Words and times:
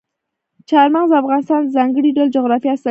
چار 0.69 0.87
مغز 0.95 1.09
د 1.11 1.19
افغانستان 1.23 1.59
د 1.63 1.67
ځانګړي 1.77 2.09
ډول 2.15 2.29
جغرافیه 2.35 2.69
استازیتوب 2.71 2.73
کوي. 2.77 2.79